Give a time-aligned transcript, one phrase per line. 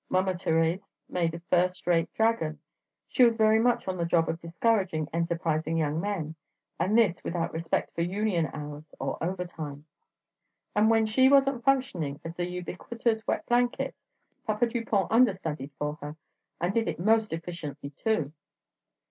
[0.09, 2.57] Mama Thérèse made a first rate dragon:
[3.07, 6.33] she was very much on the job of discouraging enterprising young men,
[6.79, 9.85] and this without respect for union hours or overtime.
[10.75, 13.93] And when she wasn't functioning as the ubiquitous wet blanket,
[14.47, 16.15] Papa Dupont understudied for her,
[16.59, 18.33] and did it most efficiently, too.